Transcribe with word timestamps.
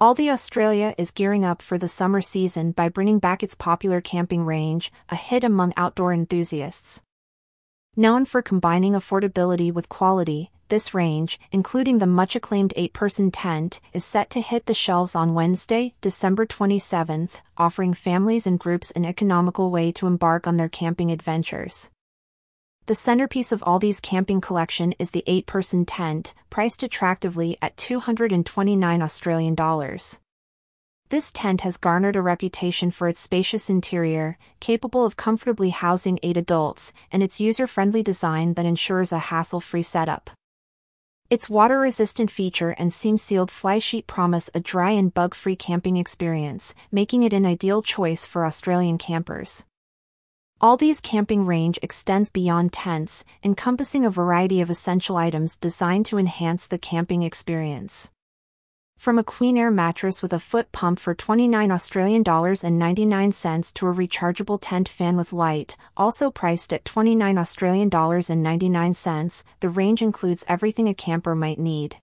Aldi 0.00 0.32
Australia 0.32 0.94
is 0.96 1.10
gearing 1.10 1.44
up 1.44 1.60
for 1.60 1.76
the 1.76 1.86
summer 1.86 2.22
season 2.22 2.72
by 2.72 2.88
bringing 2.88 3.18
back 3.18 3.42
its 3.42 3.54
popular 3.54 4.00
camping 4.00 4.46
range, 4.46 4.90
a 5.10 5.14
hit 5.14 5.44
among 5.44 5.74
outdoor 5.76 6.14
enthusiasts. 6.14 7.02
Known 7.96 8.24
for 8.24 8.40
combining 8.40 8.94
affordability 8.94 9.70
with 9.70 9.90
quality, 9.90 10.50
this 10.70 10.94
range, 10.94 11.38
including 11.52 11.98
the 11.98 12.06
much 12.06 12.34
acclaimed 12.34 12.72
8 12.76 12.94
person 12.94 13.30
tent, 13.30 13.78
is 13.92 14.02
set 14.02 14.30
to 14.30 14.40
hit 14.40 14.64
the 14.64 14.72
shelves 14.72 15.14
on 15.14 15.34
Wednesday, 15.34 15.92
December 16.00 16.46
27th, 16.46 17.42
offering 17.58 17.92
families 17.92 18.46
and 18.46 18.58
groups 18.58 18.90
an 18.92 19.04
economical 19.04 19.70
way 19.70 19.92
to 19.92 20.06
embark 20.06 20.46
on 20.46 20.56
their 20.56 20.70
camping 20.70 21.10
adventures. 21.10 21.90
The 22.86 22.94
centerpiece 22.94 23.52
of 23.52 23.60
Aldi's 23.62 24.00
camping 24.00 24.40
collection 24.40 24.92
is 24.98 25.12
the 25.12 25.22
8 25.26 25.46
person 25.46 25.84
tent, 25.84 26.34
priced 26.48 26.82
attractively 26.82 27.56
at 27.62 27.76
229 27.76 29.02
Australian 29.02 29.54
dollars. 29.54 30.18
This 31.10 31.32
tent 31.32 31.62
has 31.62 31.76
garnered 31.76 32.14
a 32.14 32.22
reputation 32.22 32.90
for 32.90 33.08
its 33.08 33.20
spacious 33.20 33.68
interior, 33.68 34.38
capable 34.60 35.04
of 35.04 35.16
comfortably 35.16 35.70
housing 35.70 36.20
eight 36.22 36.36
adults, 36.36 36.92
and 37.10 37.22
its 37.22 37.40
user 37.40 37.66
friendly 37.66 38.02
design 38.02 38.54
that 38.54 38.66
ensures 38.66 39.12
a 39.12 39.18
hassle 39.18 39.60
free 39.60 39.82
setup. 39.82 40.30
Its 41.28 41.48
water 41.48 41.78
resistant 41.78 42.28
feature 42.30 42.70
and 42.70 42.92
seam 42.92 43.18
sealed 43.18 43.50
fly 43.52 43.78
sheet 43.78 44.06
promise 44.08 44.50
a 44.52 44.60
dry 44.60 44.90
and 44.90 45.14
bug 45.14 45.34
free 45.34 45.54
camping 45.56 45.96
experience, 45.96 46.74
making 46.90 47.22
it 47.22 47.32
an 47.32 47.46
ideal 47.46 47.82
choice 47.82 48.26
for 48.26 48.44
Australian 48.44 48.98
campers. 48.98 49.64
Aldi's 50.60 51.00
camping 51.00 51.46
range 51.46 51.78
extends 51.82 52.28
beyond 52.28 52.70
tents, 52.70 53.24
encompassing 53.42 54.04
a 54.04 54.10
variety 54.10 54.60
of 54.60 54.68
essential 54.68 55.16
items 55.16 55.56
designed 55.56 56.04
to 56.04 56.18
enhance 56.18 56.66
the 56.66 56.76
camping 56.76 57.22
experience. 57.22 58.10
From 58.98 59.18
a 59.18 59.24
Queen 59.24 59.56
Air 59.56 59.70
mattress 59.70 60.20
with 60.20 60.34
a 60.34 60.38
foot 60.38 60.70
pump 60.70 60.98
for 60.98 61.14
29 61.14 61.70
Australian 61.70 62.22
dollars 62.22 62.62
and 62.62 62.78
99 62.78 63.32
cents 63.32 63.72
to 63.72 63.86
a 63.86 63.94
rechargeable 63.94 64.58
tent 64.60 64.86
fan 64.86 65.16
with 65.16 65.32
light, 65.32 65.78
also 65.96 66.30
priced 66.30 66.74
at 66.74 66.84
29 66.84 67.38
Australian 67.38 67.88
dollars 67.88 68.28
and 68.28 68.42
99 68.42 68.92
cents, 68.92 69.44
the 69.60 69.70
range 69.70 70.02
includes 70.02 70.44
everything 70.46 70.90
a 70.90 70.94
camper 70.94 71.34
might 71.34 71.58
need. 71.58 71.96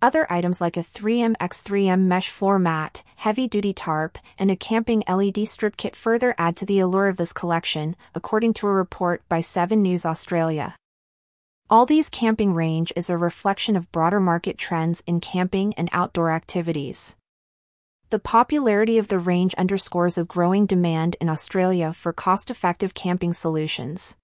Other 0.00 0.30
items 0.30 0.60
like 0.60 0.76
a 0.76 0.84
3M 0.84 1.34
X3M 1.38 2.02
mesh 2.02 2.30
floor 2.30 2.56
mat, 2.60 3.02
heavy-duty 3.16 3.72
tarp, 3.72 4.16
and 4.38 4.48
a 4.48 4.54
camping 4.54 5.02
LED 5.08 5.48
strip 5.48 5.76
kit 5.76 5.96
further 5.96 6.36
add 6.38 6.56
to 6.58 6.64
the 6.64 6.78
allure 6.78 7.08
of 7.08 7.16
this 7.16 7.32
collection, 7.32 7.96
according 8.14 8.54
to 8.54 8.68
a 8.68 8.72
report 8.72 9.28
by 9.28 9.40
7 9.40 9.82
News 9.82 10.06
Australia. 10.06 10.76
Aldi's 11.68 12.10
camping 12.10 12.54
range 12.54 12.92
is 12.94 13.10
a 13.10 13.16
reflection 13.18 13.74
of 13.74 13.90
broader 13.90 14.20
market 14.20 14.56
trends 14.56 15.02
in 15.04 15.18
camping 15.20 15.74
and 15.74 15.88
outdoor 15.90 16.30
activities. 16.30 17.16
The 18.10 18.20
popularity 18.20 18.98
of 18.98 19.08
the 19.08 19.18
range 19.18 19.52
underscores 19.54 20.16
a 20.16 20.24
growing 20.24 20.64
demand 20.64 21.16
in 21.20 21.28
Australia 21.28 21.92
for 21.92 22.12
cost 22.12 22.52
effective 22.52 22.94
camping 22.94 23.32
solutions. 23.32 24.16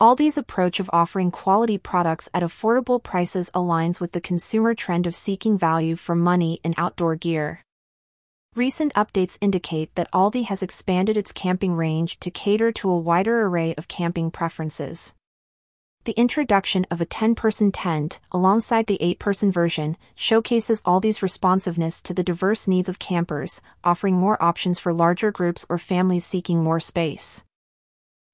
Aldi's 0.00 0.38
approach 0.38 0.80
of 0.80 0.88
offering 0.94 1.30
quality 1.30 1.76
products 1.76 2.30
at 2.32 2.42
affordable 2.42 3.02
prices 3.02 3.50
aligns 3.54 4.00
with 4.00 4.12
the 4.12 4.20
consumer 4.20 4.74
trend 4.74 5.06
of 5.06 5.14
seeking 5.14 5.58
value 5.58 5.94
for 5.94 6.14
money 6.14 6.58
in 6.64 6.72
outdoor 6.78 7.16
gear. 7.16 7.60
Recent 8.56 8.94
updates 8.94 9.36
indicate 9.42 9.94
that 9.96 10.10
Aldi 10.10 10.46
has 10.46 10.62
expanded 10.62 11.18
its 11.18 11.32
camping 11.32 11.74
range 11.74 12.18
to 12.20 12.30
cater 12.30 12.72
to 12.72 12.88
a 12.88 12.98
wider 12.98 13.42
array 13.42 13.74
of 13.74 13.88
camping 13.88 14.30
preferences. 14.30 15.12
The 16.04 16.12
introduction 16.12 16.86
of 16.90 17.02
a 17.02 17.06
10-person 17.06 17.70
tent, 17.70 18.20
alongside 18.32 18.86
the 18.86 18.98
8-person 19.02 19.52
version, 19.52 19.98
showcases 20.14 20.82
Aldi's 20.84 21.22
responsiveness 21.22 22.00
to 22.04 22.14
the 22.14 22.24
diverse 22.24 22.66
needs 22.66 22.88
of 22.88 22.98
campers, 22.98 23.60
offering 23.84 24.14
more 24.14 24.42
options 24.42 24.78
for 24.78 24.94
larger 24.94 25.30
groups 25.30 25.66
or 25.68 25.76
families 25.76 26.24
seeking 26.24 26.64
more 26.64 26.80
space. 26.80 27.44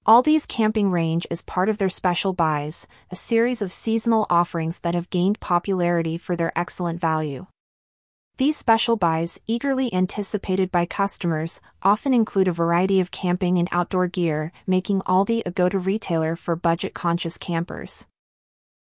Aldi's 0.07 0.47
camping 0.47 0.93
range 0.93 1.27
is 1.33 1.43
part 1.43 1.69
of 1.69 1.79
their 1.79 1.89
special 1.89 2.33
buys, 2.33 2.87
a 3.11 3.17
series 3.17 3.61
of 3.61 3.73
seasonal 3.73 4.25
offerings 4.31 4.79
that 4.81 4.95
have 4.95 5.11
gained 5.11 5.41
popularity 5.41 6.17
for 6.17 6.37
their 6.37 6.57
excellent 6.57 7.01
value. 7.01 7.47
These 8.37 8.57
special 8.57 8.95
buys, 8.95 9.41
eagerly 9.49 9.93
anticipated 9.93 10.71
by 10.71 10.87
customers, 10.87 11.61
often 11.83 12.15
include 12.15 12.47
a 12.47 12.53
variety 12.53 13.01
of 13.01 13.11
camping 13.11 13.59
and 13.59 13.69
outdoor 13.73 14.07
gear, 14.07 14.53
making 14.65 15.01
Aldi 15.01 15.43
a 15.45 15.51
go 15.51 15.69
to 15.69 15.77
retailer 15.77 16.37
for 16.37 16.55
budget 16.55 16.95
conscious 16.95 17.37
campers. 17.37 18.07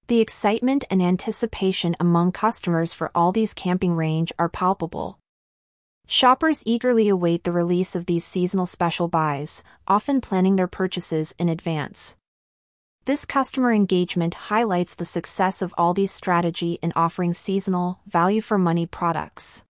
The 0.06 0.20
excitement 0.20 0.84
and 0.92 1.02
anticipation 1.02 1.96
among 2.00 2.34
customers 2.34 2.94
for 2.94 3.10
Aldi's 3.16 3.56
camping 3.56 3.96
range 3.96 4.32
are 4.38 4.48
palpable. 4.48 5.18
Shoppers 6.12 6.64
eagerly 6.66 7.08
await 7.08 7.44
the 7.44 7.52
release 7.52 7.96
of 7.96 8.08
these 8.08 8.26
seasonal 8.26 8.66
special 8.66 9.08
buys, 9.08 9.64
often 9.88 10.22
planning 10.22 10.56
their 10.56 10.66
purchases 10.68 11.36
in 11.38 11.50
advance. 11.50 12.18
This 13.06 13.26
customer 13.26 13.72
engagement 13.72 14.34
highlights 14.50 14.96
the 14.96 15.06
success 15.06 15.62
of 15.62 15.72
Aldi's 15.78 16.10
strategy 16.10 16.80
in 16.82 16.94
offering 16.96 17.34
seasonal, 17.34 18.00
value 18.08 18.42
for 18.42 18.58
money 18.58 18.88
products. 18.88 19.64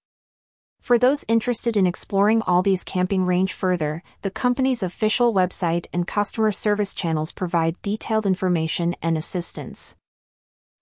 For 0.79 0.97
those 0.97 1.25
interested 1.27 1.75
in 1.75 1.85
exploring 1.85 2.39
Aldi's 2.43 2.85
camping 2.85 3.25
range 3.25 3.51
further, 3.51 4.01
the 4.21 4.31
company's 4.31 4.81
official 4.81 5.33
website 5.33 5.87
and 5.91 6.07
customer 6.07 6.53
service 6.53 6.93
channels 6.93 7.33
provide 7.33 7.81
detailed 7.81 8.25
information 8.25 8.95
and 9.01 9.17
assistance. 9.17 9.97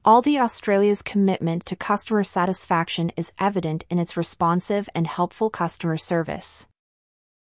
Aldi 0.08 0.40
Australia's 0.40 1.02
commitment 1.02 1.66
to 1.66 1.76
customer 1.76 2.24
satisfaction 2.24 3.12
is 3.18 3.34
evident 3.42 3.84
in 3.90 4.00
its 4.00 4.16
responsive 4.16 4.88
and 4.96 5.06
helpful 5.06 5.50
customer 5.50 5.98
service. 5.98 6.66